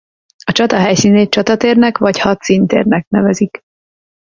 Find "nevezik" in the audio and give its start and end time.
3.09-3.59